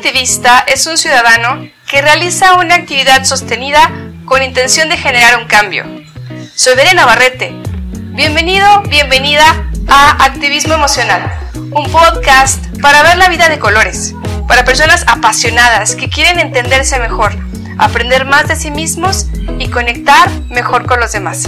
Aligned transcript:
activista 0.00 0.60
es 0.60 0.86
un 0.86 0.96
ciudadano 0.96 1.68
que 1.86 2.00
realiza 2.00 2.54
una 2.54 2.74
actividad 2.74 3.22
sostenida 3.24 3.90
con 4.24 4.42
intención 4.42 4.88
de 4.88 4.96
generar 4.96 5.38
un 5.38 5.46
cambio. 5.46 5.84
Soy 6.54 6.74
Verena 6.74 7.04
Barrete. 7.04 7.52
Bienvenido, 8.14 8.80
bienvenida 8.88 9.44
a 9.88 10.24
Activismo 10.24 10.72
Emocional, 10.72 11.30
un 11.54 11.92
podcast 11.92 12.64
para 12.80 13.02
ver 13.02 13.18
la 13.18 13.28
vida 13.28 13.50
de 13.50 13.58
colores, 13.58 14.14
para 14.48 14.64
personas 14.64 15.04
apasionadas 15.06 15.94
que 15.96 16.08
quieren 16.08 16.38
entenderse 16.38 16.98
mejor, 16.98 17.32
aprender 17.76 18.24
más 18.24 18.48
de 18.48 18.56
sí 18.56 18.70
mismos 18.70 19.26
y 19.58 19.68
conectar 19.68 20.30
mejor 20.48 20.86
con 20.86 20.98
los 20.98 21.12
demás. 21.12 21.46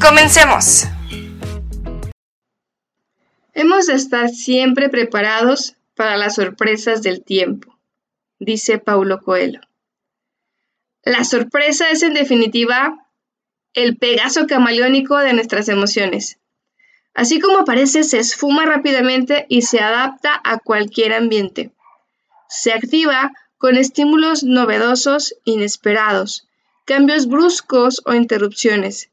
Comencemos. 0.00 0.86
Hemos 3.52 3.88
de 3.88 3.94
estar 3.94 4.28
siempre 4.28 4.88
preparados 4.88 5.74
para 5.98 6.16
las 6.16 6.36
sorpresas 6.36 7.02
del 7.02 7.24
tiempo, 7.24 7.76
dice 8.38 8.78
Paulo 8.78 9.20
Coelho. 9.20 9.60
La 11.02 11.24
sorpresa 11.24 11.90
es 11.90 12.04
en 12.04 12.14
definitiva 12.14 13.08
el 13.74 13.96
pegaso 13.96 14.46
camaleónico 14.46 15.16
de 15.18 15.32
nuestras 15.32 15.68
emociones. 15.68 16.38
Así 17.14 17.40
como 17.40 17.58
aparece, 17.58 18.04
se 18.04 18.20
esfuma 18.20 18.64
rápidamente 18.64 19.46
y 19.48 19.62
se 19.62 19.80
adapta 19.80 20.40
a 20.44 20.60
cualquier 20.60 21.14
ambiente. 21.14 21.72
Se 22.48 22.72
activa 22.72 23.32
con 23.58 23.76
estímulos 23.76 24.44
novedosos, 24.44 25.34
inesperados, 25.42 26.46
cambios 26.84 27.26
bruscos 27.26 28.02
o 28.04 28.14
interrupciones. 28.14 29.10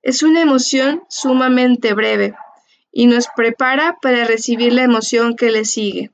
Es 0.00 0.22
una 0.22 0.40
emoción 0.40 1.04
sumamente 1.10 1.92
breve 1.92 2.34
y 2.90 3.04
nos 3.04 3.26
prepara 3.36 3.98
para 4.00 4.24
recibir 4.24 4.72
la 4.72 4.84
emoción 4.84 5.36
que 5.36 5.50
le 5.50 5.66
sigue 5.66 6.10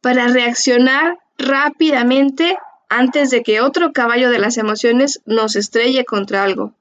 para 0.00 0.28
reaccionar 0.28 1.18
rápidamente 1.38 2.56
antes 2.88 3.30
de 3.30 3.42
que 3.42 3.60
otro 3.60 3.92
caballo 3.92 4.30
de 4.30 4.38
las 4.38 4.58
emociones 4.58 5.20
nos 5.24 5.56
estrelle 5.56 6.04
contra 6.04 6.42
algo. 6.42 6.74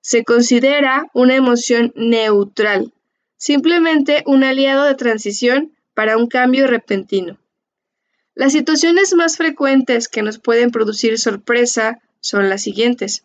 Se 0.00 0.24
considera 0.24 1.10
una 1.12 1.34
emoción 1.34 1.92
neutral, 1.96 2.92
simplemente 3.36 4.22
un 4.26 4.42
aliado 4.44 4.84
de 4.84 4.94
transición 4.94 5.72
para 5.94 6.16
un 6.16 6.28
cambio 6.28 6.66
repentino. 6.66 7.38
Las 8.34 8.52
situaciones 8.52 9.14
más 9.14 9.36
frecuentes 9.36 10.08
que 10.08 10.22
nos 10.22 10.38
pueden 10.38 10.70
producir 10.70 11.18
sorpresa 11.18 12.00
son 12.20 12.48
las 12.48 12.62
siguientes. 12.62 13.24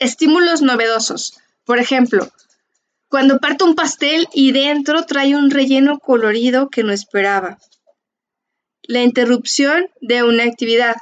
Estímulos 0.00 0.62
novedosos. 0.62 1.38
Por 1.64 1.78
ejemplo, 1.78 2.30
cuando 3.08 3.38
parto 3.38 3.64
un 3.64 3.76
pastel 3.76 4.28
y 4.34 4.50
dentro 4.50 5.04
trae 5.04 5.36
un 5.36 5.50
relleno 5.50 6.00
colorido 6.00 6.68
que 6.68 6.82
no 6.82 6.92
esperaba. 6.92 7.58
La 8.86 9.02
interrupción 9.02 9.88
de 10.02 10.24
una 10.24 10.44
actividad, 10.44 10.96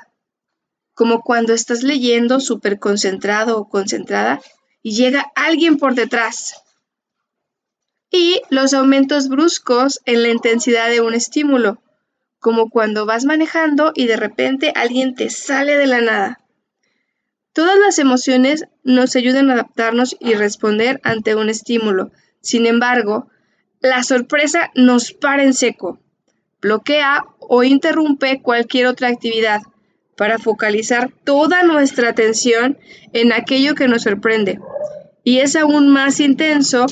como 0.94 1.22
cuando 1.22 1.52
estás 1.52 1.82
leyendo 1.82 2.38
súper 2.38 2.78
concentrado 2.78 3.58
o 3.58 3.68
concentrada 3.68 4.40
y 4.84 4.94
llega 4.94 5.32
alguien 5.34 5.78
por 5.78 5.96
detrás. 5.96 6.62
Y 8.08 8.40
los 8.50 8.72
aumentos 8.72 9.28
bruscos 9.28 10.00
en 10.04 10.22
la 10.22 10.28
intensidad 10.28 10.90
de 10.90 11.00
un 11.00 11.12
estímulo, 11.12 11.82
como 12.38 12.70
cuando 12.70 13.04
vas 13.04 13.24
manejando 13.24 13.90
y 13.96 14.06
de 14.06 14.16
repente 14.16 14.72
alguien 14.76 15.16
te 15.16 15.28
sale 15.28 15.76
de 15.76 15.88
la 15.88 16.00
nada. 16.00 16.40
Todas 17.52 17.80
las 17.80 17.98
emociones 17.98 18.66
nos 18.84 19.16
ayudan 19.16 19.50
a 19.50 19.54
adaptarnos 19.54 20.16
y 20.20 20.34
responder 20.34 21.00
ante 21.02 21.34
un 21.34 21.48
estímulo. 21.48 22.12
Sin 22.42 22.66
embargo, 22.66 23.28
la 23.80 24.04
sorpresa 24.04 24.70
nos 24.76 25.12
para 25.12 25.42
en 25.42 25.52
seco 25.52 25.98
bloquea 26.62 27.24
o 27.40 27.64
interrumpe 27.64 28.40
cualquier 28.40 28.86
otra 28.86 29.08
actividad 29.08 29.60
para 30.16 30.38
focalizar 30.38 31.12
toda 31.24 31.64
nuestra 31.64 32.08
atención 32.08 32.78
en 33.12 33.32
aquello 33.32 33.74
que 33.74 33.88
nos 33.88 34.02
sorprende. 34.02 34.60
Y 35.24 35.40
es 35.40 35.56
aún 35.56 35.88
más 35.88 36.20
intenso 36.20 36.86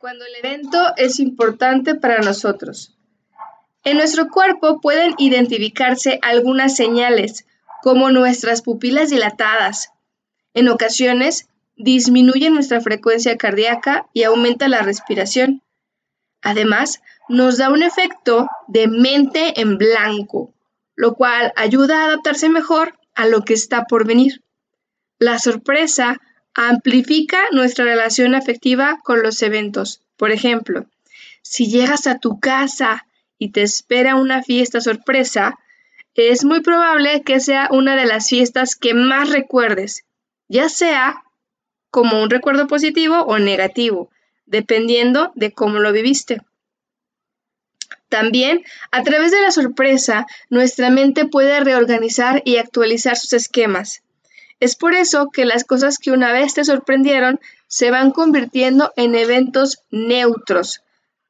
cuando 0.00 0.26
el 0.26 0.34
evento 0.36 0.78
es 0.96 1.18
importante 1.18 1.94
para 1.94 2.18
nosotros. 2.18 2.98
En 3.84 3.96
nuestro 3.96 4.28
cuerpo 4.28 4.80
pueden 4.80 5.14
identificarse 5.18 6.18
algunas 6.20 6.76
señales, 6.76 7.46
como 7.82 8.10
nuestras 8.10 8.62
pupilas 8.62 9.10
dilatadas. 9.10 9.90
En 10.52 10.68
ocasiones, 10.68 11.48
disminuye 11.76 12.50
nuestra 12.50 12.80
frecuencia 12.80 13.36
cardíaca 13.36 14.06
y 14.12 14.24
aumenta 14.24 14.68
la 14.68 14.82
respiración. 14.82 15.62
Además, 16.44 17.00
nos 17.28 17.56
da 17.56 17.70
un 17.70 17.82
efecto 17.82 18.46
de 18.68 18.86
mente 18.86 19.60
en 19.60 19.78
blanco, 19.78 20.52
lo 20.94 21.14
cual 21.14 21.52
ayuda 21.56 22.02
a 22.02 22.04
adaptarse 22.04 22.50
mejor 22.50 22.98
a 23.14 23.26
lo 23.26 23.42
que 23.42 23.54
está 23.54 23.84
por 23.84 24.06
venir. 24.06 24.42
La 25.18 25.38
sorpresa 25.38 26.20
amplifica 26.54 27.38
nuestra 27.50 27.86
relación 27.86 28.34
afectiva 28.34 29.00
con 29.02 29.22
los 29.22 29.40
eventos. 29.42 30.02
Por 30.18 30.32
ejemplo, 30.32 30.86
si 31.40 31.70
llegas 31.70 32.06
a 32.06 32.18
tu 32.18 32.38
casa 32.38 33.06
y 33.38 33.50
te 33.50 33.62
espera 33.62 34.14
una 34.14 34.42
fiesta 34.42 34.82
sorpresa, 34.82 35.58
es 36.14 36.44
muy 36.44 36.60
probable 36.60 37.22
que 37.22 37.40
sea 37.40 37.68
una 37.70 37.96
de 37.96 38.04
las 38.04 38.28
fiestas 38.28 38.76
que 38.76 38.92
más 38.92 39.30
recuerdes, 39.30 40.04
ya 40.48 40.68
sea 40.68 41.22
como 41.90 42.22
un 42.22 42.28
recuerdo 42.28 42.66
positivo 42.66 43.22
o 43.22 43.38
negativo, 43.38 44.10
dependiendo 44.46 45.32
de 45.34 45.52
cómo 45.52 45.78
lo 45.78 45.92
viviste. 45.92 46.42
También, 48.08 48.64
a 48.92 49.02
través 49.02 49.32
de 49.32 49.40
la 49.40 49.50
sorpresa, 49.50 50.26
nuestra 50.48 50.90
mente 50.90 51.26
puede 51.26 51.58
reorganizar 51.60 52.42
y 52.44 52.58
actualizar 52.58 53.16
sus 53.16 53.32
esquemas. 53.32 54.02
Es 54.60 54.76
por 54.76 54.94
eso 54.94 55.30
que 55.32 55.44
las 55.44 55.64
cosas 55.64 55.98
que 55.98 56.12
una 56.12 56.32
vez 56.32 56.54
te 56.54 56.64
sorprendieron 56.64 57.40
se 57.66 57.90
van 57.90 58.12
convirtiendo 58.12 58.92
en 58.96 59.14
eventos 59.14 59.78
neutros, 59.90 60.82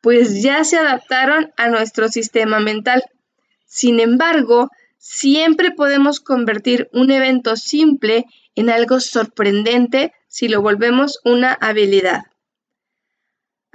pues 0.02 0.42
ya 0.42 0.62
se 0.64 0.76
adaptaron 0.76 1.52
a 1.56 1.68
nuestro 1.68 2.08
sistema 2.08 2.60
mental. 2.60 3.02
Sin 3.64 3.98
embargo, 3.98 4.70
siempre 4.98 5.70
podemos 5.70 6.20
convertir 6.20 6.90
un 6.92 7.10
evento 7.10 7.56
simple 7.56 8.26
en 8.54 8.68
algo 8.68 9.00
sorprendente 9.00 10.12
si 10.28 10.48
lo 10.48 10.60
volvemos 10.60 11.20
una 11.24 11.54
habilidad. 11.54 12.24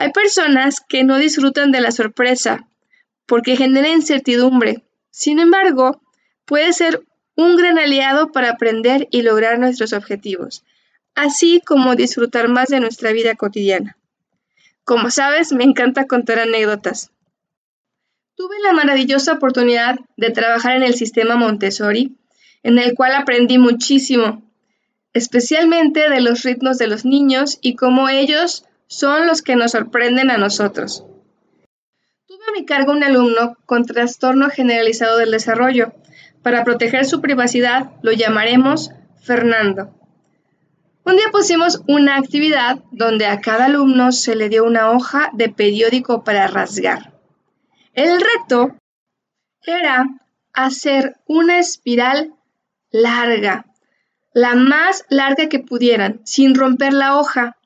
Hay 0.02 0.14
personas 0.14 0.80
que 0.80 1.04
no 1.04 1.18
disfrutan 1.18 1.74
de 1.74 1.82
la 1.82 1.92
sorpresa 1.92 2.66
porque 3.26 3.58
genera 3.58 3.90
incertidumbre. 3.90 4.86
Sin 5.12 5.40
embargo, 5.40 6.02
puede 6.46 6.72
ser 6.72 7.04
un 7.36 7.58
gran 7.58 7.78
aliado 7.78 8.32
para 8.32 8.52
aprender 8.52 9.10
y 9.12 9.24
lograr 9.24 9.60
nuestros 9.60 9.92
objetivos, 9.92 10.64
así 11.16 11.62
como 11.66 11.98
disfrutar 11.98 12.48
más 12.48 12.70
de 12.70 12.80
nuestra 12.80 13.12
vida 13.12 13.36
cotidiana. 13.36 13.98
Como 14.86 15.12
sabes, 15.12 15.52
me 15.52 15.66
encanta 15.66 16.08
contar 16.08 16.40
anécdotas. 16.40 17.12
Tuve 18.36 18.56
la 18.64 18.72
maravillosa 18.72 19.34
oportunidad 19.34 20.00
de 20.16 20.30
trabajar 20.30 20.78
en 20.78 20.84
el 20.84 20.94
sistema 20.94 21.36
Montessori, 21.36 22.16
en 22.64 22.80
el 22.80 22.96
cual 22.96 23.16
aprendí 23.16 23.58
muchísimo, 23.58 24.50
especialmente 25.12 26.10
de 26.10 26.22
los 26.22 26.44
ritmos 26.44 26.78
de 26.78 26.88
los 26.88 27.04
niños 27.04 27.58
y 27.62 27.76
cómo 27.76 28.08
ellos 28.08 28.64
son 28.90 29.28
los 29.28 29.44
que 29.44 29.56
nos 29.56 29.72
sorprenden 29.72 30.32
a 30.32 30.38
nosotros. 30.38 31.06
Tuve 32.26 32.44
a 32.50 32.52
mi 32.52 32.66
cargo 32.66 32.92
un 32.92 33.04
alumno 33.04 33.56
con 33.66 33.86
trastorno 33.86 34.50
generalizado 34.50 35.18
del 35.18 35.32
desarrollo. 35.32 35.94
Para 36.42 36.64
proteger 36.64 37.06
su 37.06 37.22
privacidad 37.22 37.92
lo 38.02 38.12
llamaremos 38.12 38.92
Fernando. 39.22 39.94
Un 41.06 41.18
día 41.18 41.28
pusimos 41.32 41.82
una 41.88 42.18
actividad 42.18 42.80
donde 42.92 43.28
a 43.28 43.42
cada 43.42 43.66
alumno 43.66 44.12
se 44.12 44.36
le 44.36 44.50
dio 44.50 44.66
una 44.66 44.92
hoja 44.92 45.30
de 45.34 45.50
periódico 45.50 46.24
para 46.24 46.48
rasgar. 46.48 47.14
El 47.94 48.20
reto 48.20 48.76
era 49.64 50.06
hacer 50.54 51.16
una 51.28 51.60
espiral 51.60 52.34
larga, 52.90 53.66
la 54.34 54.56
más 54.56 55.06
larga 55.10 55.48
que 55.48 55.60
pudieran, 55.60 56.22
sin 56.26 56.56
romper 56.56 56.94
la 56.94 57.18
hoja 57.18 57.59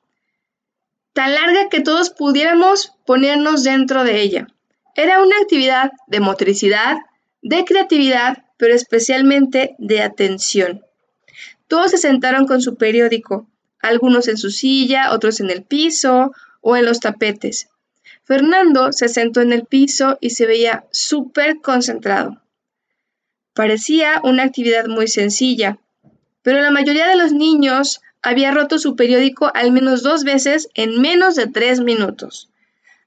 tan 1.14 1.32
larga 1.32 1.68
que 1.70 1.80
todos 1.80 2.10
pudiéramos 2.10 2.92
ponernos 3.06 3.64
dentro 3.64 4.04
de 4.04 4.20
ella. 4.20 4.48
Era 4.94 5.22
una 5.22 5.36
actividad 5.40 5.92
de 6.08 6.20
motricidad, 6.20 6.98
de 7.40 7.64
creatividad, 7.64 8.44
pero 8.58 8.74
especialmente 8.74 9.74
de 9.78 10.02
atención. 10.02 10.84
Todos 11.68 11.92
se 11.92 11.98
sentaron 11.98 12.46
con 12.46 12.60
su 12.60 12.76
periódico, 12.76 13.48
algunos 13.80 14.28
en 14.28 14.36
su 14.36 14.50
silla, 14.50 15.12
otros 15.12 15.40
en 15.40 15.50
el 15.50 15.62
piso 15.62 16.32
o 16.60 16.76
en 16.76 16.84
los 16.84 17.00
tapetes. 17.00 17.68
Fernando 18.24 18.92
se 18.92 19.08
sentó 19.08 19.40
en 19.40 19.52
el 19.52 19.66
piso 19.66 20.18
y 20.20 20.30
se 20.30 20.46
veía 20.46 20.84
súper 20.90 21.60
concentrado. 21.60 22.42
Parecía 23.52 24.20
una 24.24 24.42
actividad 24.42 24.86
muy 24.86 25.06
sencilla, 25.06 25.78
pero 26.42 26.60
la 26.60 26.70
mayoría 26.70 27.06
de 27.08 27.16
los 27.16 27.32
niños 27.32 28.00
había 28.24 28.50
roto 28.50 28.80
su 28.80 28.96
periódico 28.96 29.52
al 29.54 29.70
menos 29.70 30.02
dos 30.02 30.24
veces 30.24 30.68
en 30.74 31.00
menos 31.00 31.36
de 31.36 31.46
tres 31.46 31.80
minutos. 31.80 32.50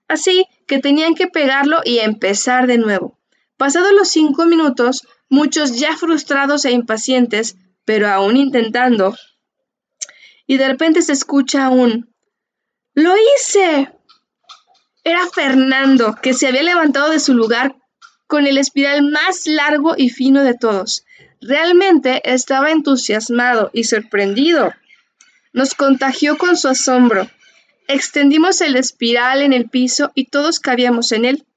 Así 0.07 0.45
que 0.67 0.79
tenían 0.79 1.15
que 1.15 1.27
pegarlo 1.27 1.81
y 1.83 1.99
empezar 1.99 2.67
de 2.67 2.77
nuevo. 2.77 3.17
Pasados 3.57 3.91
los 3.91 4.07
cinco 4.07 4.45
minutos, 4.45 5.05
muchos 5.27 5.77
ya 5.77 5.97
frustrados 5.97 6.63
e 6.63 6.71
impacientes, 6.71 7.57
pero 7.83 8.07
aún 8.07 8.37
intentando, 8.37 9.15
y 10.47 10.57
de 10.57 10.67
repente 10.69 11.01
se 11.01 11.13
escucha 11.13 11.69
un 11.69 12.09
¡Lo 12.93 13.13
hice! 13.17 13.91
Era 15.03 15.27
Fernando, 15.27 16.15
que 16.21 16.33
se 16.33 16.47
había 16.47 16.63
levantado 16.63 17.11
de 17.11 17.19
su 17.19 17.33
lugar 17.33 17.75
con 18.25 18.47
el 18.47 18.57
espiral 18.57 19.03
más 19.03 19.45
largo 19.45 19.93
y 19.95 20.09
fino 20.09 20.43
de 20.43 20.53
todos. 20.53 21.05
Realmente 21.39 22.21
estaba 22.25 22.71
entusiasmado 22.71 23.69
y 23.73 23.83
sorprendido. 23.83 24.73
Nos 25.57 25.73
contagió 25.73 26.37
con 26.37 26.55
su 26.55 26.67
asombro. 26.67 27.31
Extendimos 27.87 28.61
el 28.61 28.75
espiral 28.75 29.41
en 29.41 29.53
el 29.53 29.67
piso 29.67 30.11
y 30.13 30.25
todos 30.25 30.59
cabíamos 30.59 31.11
en 31.11 31.25
él. 31.25 31.47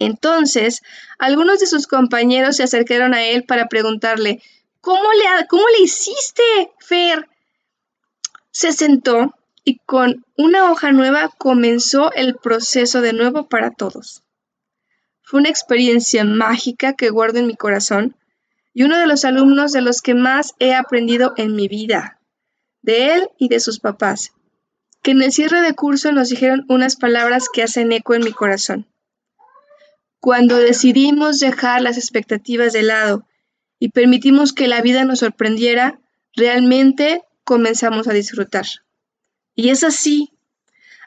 Entonces, 0.00 0.82
algunos 1.20 1.60
de 1.60 1.66
sus 1.66 1.86
compañeros 1.86 2.56
se 2.56 2.64
acercaron 2.64 3.14
a 3.14 3.22
él 3.22 3.44
para 3.44 3.68
preguntarle, 3.68 4.42
¿Cómo 4.80 5.12
le, 5.12 5.46
cómo 5.46 5.62
le 5.78 5.84
hiciste, 5.84 6.42
Fer? 6.80 7.28
Se 8.50 8.72
sentó 8.72 9.32
y 9.62 9.78
con 9.86 10.26
una 10.36 10.72
hoja 10.72 10.90
nueva 10.90 11.30
comenzó 11.38 12.12
el 12.14 12.34
proceso 12.34 13.00
de 13.00 13.12
nuevo 13.12 13.48
para 13.48 13.70
todos. 13.70 14.24
Fue 15.22 15.38
una 15.38 15.50
experiencia 15.50 16.24
mágica 16.24 16.94
que 16.94 17.10
guardo 17.10 17.38
en 17.38 17.46
mi 17.46 17.54
corazón 17.54 18.16
y 18.72 18.82
uno 18.82 18.98
de 18.98 19.06
los 19.06 19.24
alumnos 19.24 19.70
de 19.70 19.82
los 19.82 20.02
que 20.02 20.14
más 20.14 20.54
he 20.58 20.74
aprendido 20.74 21.32
en 21.36 21.54
mi 21.54 21.68
vida, 21.68 22.18
de 22.84 23.14
él 23.14 23.28
y 23.38 23.48
de 23.48 23.60
sus 23.60 23.80
papás, 23.80 24.32
que 25.02 25.12
en 25.12 25.22
el 25.22 25.32
cierre 25.32 25.62
de 25.62 25.74
curso 25.74 26.12
nos 26.12 26.28
dijeron 26.28 26.64
unas 26.68 26.96
palabras 26.96 27.48
que 27.52 27.62
hacen 27.62 27.92
eco 27.92 28.14
en 28.14 28.24
mi 28.24 28.32
corazón. 28.32 28.86
Cuando 30.20 30.56
decidimos 30.56 31.40
dejar 31.40 31.80
las 31.80 31.96
expectativas 31.96 32.72
de 32.72 32.82
lado 32.82 33.26
y 33.78 33.88
permitimos 33.88 34.52
que 34.52 34.68
la 34.68 34.82
vida 34.82 35.04
nos 35.04 35.20
sorprendiera, 35.20 35.98
realmente 36.34 37.22
comenzamos 37.44 38.06
a 38.06 38.12
disfrutar. 38.12 38.66
Y 39.54 39.70
es 39.70 39.82
así. 39.82 40.30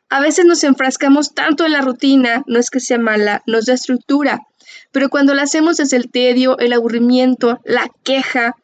A 0.10 0.20
veces 0.20 0.46
nos 0.46 0.64
enfrascamos 0.64 1.34
tanto 1.34 1.66
en 1.66 1.74
la 1.74 1.82
rutina, 1.82 2.44
no 2.48 2.60
es 2.60 2.70
que 2.70 2.80
sea 2.80 2.98
mala, 2.98 3.44
nos 3.46 3.66
da 3.66 3.74
estructura, 3.74 4.48
pero 4.92 5.10
cuando 5.10 5.34
la 5.36 5.44
hacemos 5.44 5.78
desde 5.78 5.98
el 5.98 6.10
tedio, 6.10 6.58
el 6.58 6.74
aburrimiento, 6.74 7.60
la 7.66 7.88
queja, 8.04 8.56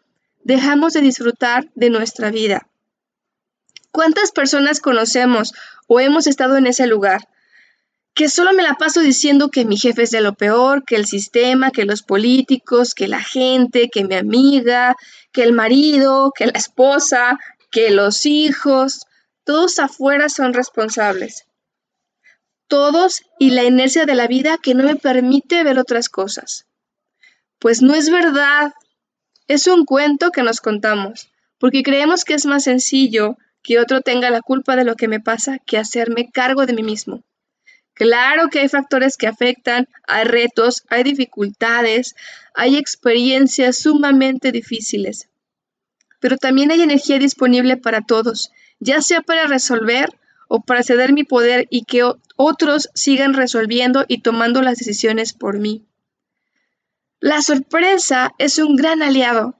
dejamos 0.44 0.94
de 0.94 1.01
disfrutar 1.01 1.69
de 1.75 1.89
nuestra 1.89 2.31
vida. 2.31 2.68
¿Cuántas 3.94 4.34
personas 4.34 4.81
conocemos 4.81 5.54
o 5.88 6.01
hemos 6.01 6.28
estado 6.28 6.57
en 6.57 6.68
ese 6.68 6.86
lugar? 6.86 7.30
Que 8.13 8.28
solo 8.28 8.51
me 8.51 8.63
la 8.63 8.74
paso 8.74 9.00
diciendo 9.00 9.50
que 9.50 9.63
mi 9.63 9.78
jefe 9.78 10.04
es 10.04 10.12
de 10.12 10.19
lo 10.19 10.34
peor, 10.34 10.84
que 10.84 10.98
el 10.98 11.06
sistema, 11.06 11.72
que 11.72 11.86
los 11.86 12.04
políticos, 12.04 12.94
que 12.94 13.07
la 13.07 13.22
gente, 13.22 13.90
que 13.90 14.04
mi 14.04 14.16
amiga, 14.16 14.98
que 15.31 15.44
el 15.44 15.54
marido, 15.54 16.34
que 16.36 16.48
la 16.48 16.60
esposa, 16.60 17.40
que 17.72 17.90
los 17.92 18.25
hijos, 18.25 19.06
todos 19.45 19.80
afuera 19.80 20.28
son 20.28 20.54
responsables 20.54 21.46
todos 22.74 23.22
y 23.38 23.51
la 23.51 23.63
inercia 23.63 24.07
de 24.07 24.16
la 24.16 24.25
vida 24.25 24.57
que 24.57 24.74
no 24.74 24.84
me 24.84 24.96
permite 24.96 25.63
ver 25.63 25.78
otras 25.78 26.10
cosas. 26.10 26.66
Pues 27.60 27.84
no 27.84 27.94
es 27.94 28.10
verdad. 28.10 28.74
Es 29.48 29.68
un 29.68 29.86
cuento 29.86 30.31
que 30.31 30.42
nos 30.42 30.60
contamos, 30.60 31.30
porque 31.60 31.84
creemos 31.84 32.25
que 32.25 32.34
es 32.34 32.48
más 32.48 32.63
sencillo 32.63 33.38
que 33.63 33.80
otro 33.80 34.01
tenga 34.01 34.30
la 34.30 34.42
culpa 34.42 34.75
de 34.75 34.83
lo 34.83 34.95
que 34.95 35.07
me 35.07 35.21
pasa 35.21 35.57
que 35.57 35.77
hacerme 35.77 36.30
cargo 36.30 36.65
de 36.65 36.74
mí 36.74 36.83
mismo. 36.83 37.24
Claro 37.94 38.50
que 38.50 38.60
hay 38.60 38.69
factores 38.69 39.18
que 39.18 39.27
afectan, 39.27 39.88
hay 40.07 40.25
retos, 40.25 40.83
hay 40.89 41.04
dificultades, 41.04 42.15
hay 42.54 42.75
experiencias 42.75 43.77
sumamente 43.77 44.51
difíciles, 44.51 45.30
pero 46.19 46.38
también 46.38 46.71
hay 46.71 46.81
energía 46.81 47.19
disponible 47.19 47.77
para 47.77 48.01
todos, 48.01 48.51
ya 48.80 49.01
sea 49.01 49.21
para 49.21 49.48
resolver 49.48 50.10
o 50.48 50.62
para 50.62 50.83
ceder 50.83 51.13
mi 51.13 51.24
poder 51.24 51.68
y 51.69 51.86
que 51.86 52.04
otros 52.36 52.89
sigan 52.94 53.33
resolviendo 53.33 54.06
y 54.07 54.21
tomando 54.21 54.62
las 54.62 54.77
decisiones 54.77 55.33
por 55.33 55.60
mí. 55.60 55.86
La 57.19 57.42
sorpresa 57.42 58.33
es 58.39 58.57
un 58.57 58.75
gran 58.75 59.01
aliado 59.01 59.56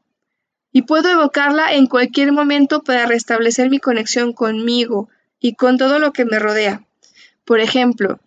y 0.73 0.81
puedo 0.81 1.09
evocarla 1.09 1.73
en 1.73 1.85
cualquier 1.85 2.31
momento 2.33 2.81
para 2.81 3.05
restablecer 3.05 3.69
mi 3.69 3.79
conexión 3.79 4.33
conmigo 4.33 5.07
y 5.39 5.53
con 5.53 5.77
todo 5.77 5.99
lo 5.99 6.11
que 6.11 6.25
me 6.25 6.39
rodea. 6.39 6.83
Por 7.45 7.59
ejemplo, 7.59 8.19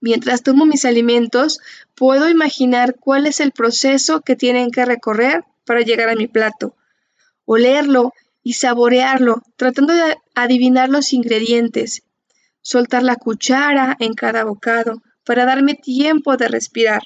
mientras 0.00 0.42
tomo 0.42 0.64
mis 0.64 0.86
alimentos, 0.86 1.60
puedo 1.94 2.30
imaginar 2.30 2.96
cuál 2.98 3.26
es 3.26 3.38
el 3.38 3.52
proceso 3.52 4.22
que 4.22 4.34
tienen 4.34 4.70
que 4.70 4.86
recorrer 4.86 5.44
para 5.66 5.82
llegar 5.82 6.08
a 6.08 6.16
mi 6.16 6.26
plato, 6.26 6.74
olerlo 7.44 8.14
y 8.42 8.54
saborearlo, 8.54 9.42
tratando 9.56 9.92
de 9.92 10.16
adivinar 10.34 10.88
los 10.88 11.12
ingredientes, 11.12 12.02
soltar 12.62 13.02
la 13.02 13.16
cuchara 13.16 13.94
en 14.00 14.14
cada 14.14 14.44
bocado 14.44 15.02
para 15.22 15.44
darme 15.44 15.74
tiempo 15.74 16.38
de 16.38 16.48
respirar. 16.48 17.02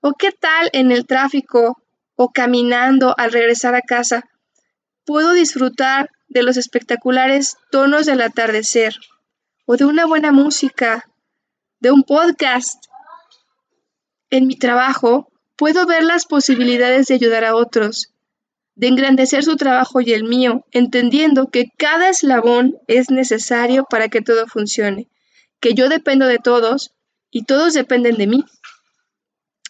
¿O 0.00 0.14
qué 0.14 0.32
tal 0.32 0.70
en 0.72 0.92
el 0.92 1.06
tráfico 1.06 1.79
o 2.22 2.32
caminando 2.32 3.14
al 3.16 3.32
regresar 3.32 3.74
a 3.74 3.80
casa? 3.80 4.28
Puedo 5.06 5.32
disfrutar 5.32 6.10
de 6.28 6.42
los 6.42 6.58
espectaculares 6.58 7.56
tonos 7.70 8.04
del 8.04 8.20
atardecer 8.20 8.94
o 9.64 9.78
de 9.78 9.86
una 9.86 10.04
buena 10.04 10.30
música, 10.30 11.08
de 11.78 11.90
un 11.90 12.02
podcast. 12.02 12.84
En 14.28 14.46
mi 14.46 14.54
trabajo 14.54 15.32
puedo 15.56 15.86
ver 15.86 16.04
las 16.04 16.26
posibilidades 16.26 17.06
de 17.06 17.14
ayudar 17.14 17.46
a 17.46 17.56
otros, 17.56 18.12
de 18.74 18.88
engrandecer 18.88 19.42
su 19.42 19.56
trabajo 19.56 20.02
y 20.02 20.12
el 20.12 20.24
mío, 20.24 20.66
entendiendo 20.72 21.48
que 21.48 21.70
cada 21.78 22.10
eslabón 22.10 22.76
es 22.86 23.08
necesario 23.10 23.86
para 23.88 24.10
que 24.10 24.20
todo 24.20 24.46
funcione, 24.46 25.08
que 25.58 25.72
yo 25.72 25.88
dependo 25.88 26.26
de 26.26 26.38
todos 26.38 26.92
y 27.30 27.44
todos 27.44 27.72
dependen 27.72 28.18
de 28.18 28.26
mí. 28.26 28.44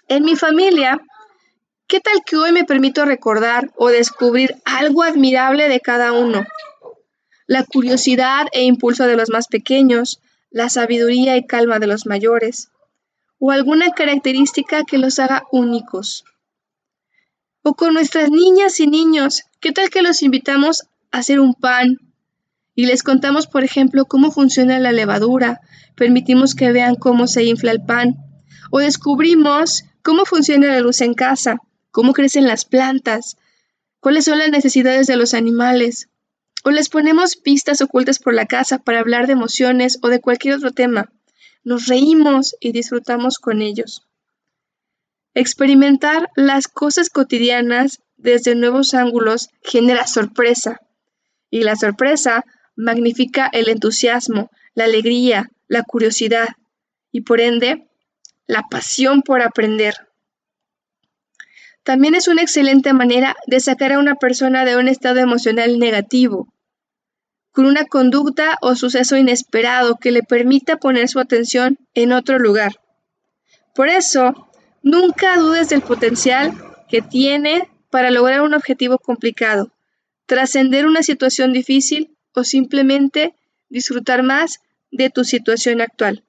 En 0.08 0.24
mi 0.24 0.34
familia, 0.34 1.00
¿qué 1.90 1.98
tal 1.98 2.22
que 2.24 2.36
hoy 2.36 2.52
me 2.52 2.64
permito 2.64 3.04
recordar 3.04 3.72
o 3.74 3.88
descubrir 3.88 4.54
algo 4.64 5.02
admirable 5.02 5.68
de 5.68 5.80
cada 5.80 6.12
uno? 6.12 6.46
La 7.48 7.64
curiosidad 7.64 8.46
e 8.52 8.62
impulso 8.62 9.08
de 9.08 9.16
los 9.16 9.28
más 9.28 9.48
pequeños, 9.48 10.20
la 10.52 10.68
sabiduría 10.68 11.36
y 11.36 11.48
calma 11.48 11.80
de 11.80 11.88
los 11.88 12.06
mayores, 12.06 12.70
o 13.40 13.50
alguna 13.50 13.90
característica 13.90 14.84
que 14.84 14.98
los 14.98 15.18
haga 15.18 15.42
únicos. 15.50 16.24
O 17.62 17.74
con 17.74 17.92
nuestras 17.94 18.30
niñas 18.30 18.78
y 18.78 18.86
niños, 18.86 19.42
¿qué 19.58 19.72
tal 19.72 19.90
que 19.90 20.02
los 20.02 20.22
invitamos 20.22 20.84
a 21.10 21.18
hacer 21.18 21.40
un 21.40 21.54
pan? 21.54 21.98
Y 22.76 22.86
les 22.86 23.02
contamos, 23.02 23.48
por 23.48 23.64
ejemplo, 23.64 24.04
cómo 24.04 24.30
funciona 24.30 24.78
la 24.78 24.92
levadura, 24.92 25.60
permitimos 25.96 26.54
que 26.54 26.70
vean 26.70 26.94
cómo 26.94 27.26
se 27.26 27.42
infla 27.42 27.72
el 27.72 27.82
pan, 27.84 28.14
o 28.70 28.78
descubrimos 28.78 29.82
cómo 30.04 30.24
funciona 30.24 30.68
la 30.68 30.78
luz 30.78 31.00
en 31.00 31.14
casa, 31.14 31.58
cómo 31.90 32.12
crecen 32.12 32.46
las 32.46 32.64
plantas, 32.64 33.36
cuáles 34.00 34.24
son 34.24 34.38
las 34.38 34.50
necesidades 34.50 35.06
de 35.06 35.16
los 35.16 35.34
animales, 35.34 36.08
o 36.64 36.70
les 36.70 36.88
ponemos 36.88 37.36
pistas 37.36 37.80
ocultas 37.80 38.18
por 38.18 38.34
la 38.34 38.46
casa 38.46 38.78
para 38.78 39.00
hablar 39.00 39.26
de 39.26 39.32
emociones 39.32 39.98
o 40.02 40.08
de 40.08 40.20
cualquier 40.20 40.54
otro 40.54 40.72
tema. 40.72 41.10
Nos 41.64 41.86
reímos 41.86 42.56
y 42.60 42.72
disfrutamos 42.72 43.38
con 43.38 43.62
ellos. 43.62 44.06
Experimentar 45.34 46.28
las 46.34 46.68
cosas 46.68 47.08
cotidianas 47.08 48.00
desde 48.16 48.54
nuevos 48.54 48.94
ángulos 48.94 49.48
genera 49.62 50.06
sorpresa 50.06 50.80
y 51.50 51.62
la 51.62 51.76
sorpresa 51.76 52.44
magnifica 52.76 53.48
el 53.52 53.68
entusiasmo, 53.68 54.50
la 54.74 54.84
alegría, 54.84 55.50
la 55.68 55.82
curiosidad 55.82 56.48
y 57.12 57.22
por 57.22 57.40
ende 57.40 57.88
la 58.46 58.64
pasión 58.68 59.22
por 59.22 59.42
aprender. 59.42 59.94
También 61.82 62.14
es 62.14 62.28
una 62.28 62.42
excelente 62.42 62.92
manera 62.92 63.36
de 63.46 63.60
sacar 63.60 63.92
a 63.92 63.98
una 63.98 64.14
persona 64.14 64.64
de 64.64 64.76
un 64.76 64.88
estado 64.88 65.18
emocional 65.18 65.78
negativo, 65.78 66.52
con 67.52 67.66
una 67.66 67.84
conducta 67.84 68.58
o 68.60 68.76
suceso 68.76 69.16
inesperado 69.16 69.96
que 69.96 70.12
le 70.12 70.22
permita 70.22 70.76
poner 70.76 71.08
su 71.08 71.18
atención 71.18 71.78
en 71.94 72.12
otro 72.12 72.38
lugar. 72.38 72.72
Por 73.74 73.88
eso, 73.88 74.50
Nunca 74.82 75.36
dudes 75.36 75.68
del 75.68 75.82
potencial 75.82 76.54
que 76.88 77.02
tiene 77.02 77.68
para 77.90 78.10
lograr 78.10 78.40
un 78.40 78.54
objetivo 78.54 78.98
complicado, 78.98 79.72
trascender 80.24 80.86
una 80.86 81.02
situación 81.02 81.52
difícil 81.52 82.16
o 82.34 82.44
simplemente 82.44 83.34
disfrutar 83.68 84.22
más 84.22 84.60
de 84.90 85.10
tu 85.10 85.24
situación 85.24 85.82
actual. 85.82 86.24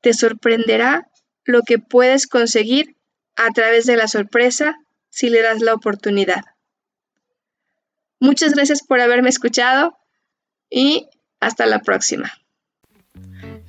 Te 0.00 0.14
sorprenderá 0.14 1.10
lo 1.44 1.60
que 1.62 1.78
puedes 1.78 2.26
conseguir 2.26 2.95
a 3.36 3.50
través 3.52 3.86
de 3.86 3.96
la 3.96 4.08
sorpresa 4.08 4.76
si 5.10 5.28
le 5.28 5.42
das 5.42 5.60
la 5.60 5.74
oportunidad. 5.74 6.44
Muchas 8.18 8.52
gracias 8.52 8.82
por 8.82 9.00
haberme 9.00 9.28
escuchado 9.28 9.98
y 10.70 11.08
hasta 11.40 11.66
la 11.66 11.80
próxima. 11.80 12.32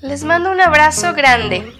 Les 0.01 0.23
mando 0.23 0.51
un 0.51 0.61
abrazo 0.61 1.13
grande. 1.13 1.73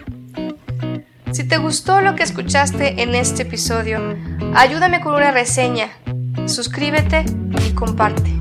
Si 1.32 1.48
te 1.48 1.58
gustó 1.58 2.01
lo 2.01 2.15
que 2.15 2.24
escuchaste 2.24 3.01
en 3.01 3.15
este 3.15 3.44
episodio, 3.44 4.17
ayúdame 4.56 5.01
con 5.01 5.13
una 5.13 5.32
reseña, 5.32 5.89
suscríbete 6.46 7.25
y 7.65 7.74
comparte. 7.74 8.32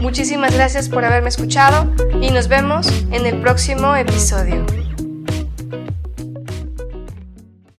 Muchísimas 0.00 0.54
gracias 0.54 0.88
por 0.88 1.04
haberme 1.04 1.28
escuchado 1.28 1.92
y 2.20 2.30
nos 2.30 2.48
vemos 2.48 2.88
en 3.10 3.26
el 3.26 3.40
próximo 3.40 3.96
episodio. 3.96 4.64